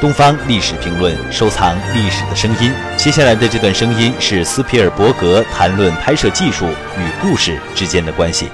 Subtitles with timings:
[0.00, 2.72] 东方历史评论，收藏历史的声音。
[2.96, 8.48] 接下来的这段声音是斯皮尔伯格谈论拍摄技术与故事之间的关系。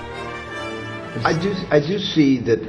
[1.22, 2.60] I do, I do see that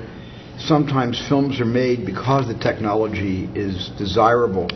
[0.60, 4.70] sometimes films are made because the technology is desirable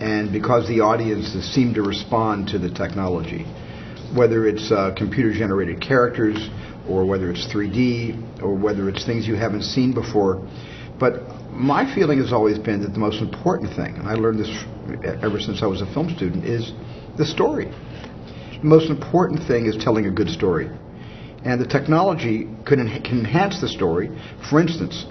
[0.00, 3.46] and because the audiences seem to respond to the technology.
[4.14, 6.50] Whether it's uh, computer generated characters,
[6.88, 10.42] or whether it's 3D, or whether it's things you haven't seen before.
[10.99, 14.51] But my feeling has always been that the most important thing, and I learned this
[15.23, 16.73] ever since I was a film student, is
[17.17, 17.65] the story.
[18.61, 20.69] The most important thing is telling a good story.
[21.45, 24.09] And the technology can enhance the story.
[24.49, 25.05] For instance,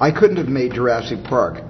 [0.00, 1.62] I couldn't have made Jurassic Park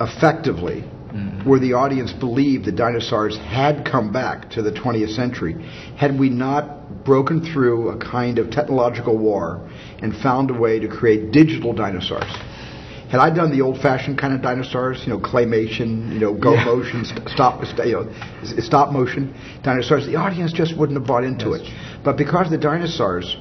[0.00, 1.48] effectively mm-hmm.
[1.48, 5.54] where the audience believed the dinosaurs had come back to the 20th century
[5.96, 9.68] had we not broken through a kind of technological war
[10.00, 12.30] and found a way to create digital dinosaurs.
[13.12, 17.04] Had I done the old-fashioned kind of dinosaurs, you know, claymation, you know, go motion,
[17.04, 18.10] st- stop, st- you know,
[18.60, 21.60] stop motion dinosaurs, the audience just wouldn't have bought into it.
[22.02, 23.36] But because the dinosaurs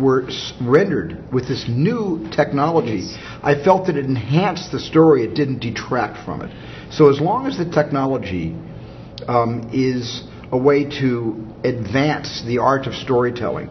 [0.00, 3.02] were s- rendered with this new technology,
[3.42, 5.24] I felt that it enhanced the story.
[5.24, 6.50] It didn't detract from it.
[6.90, 8.56] So as long as the technology
[9.28, 13.68] um, is a way to advance the art of storytelling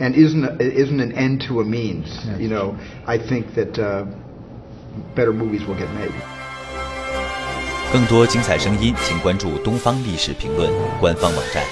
[0.00, 2.08] and isn't a, isn't an end to a means,
[2.40, 4.06] you know, I think that uh,
[5.14, 6.12] better movies will get made.
[7.92, 11.62] 更多精彩声音，请关注东方历史评论官方网站。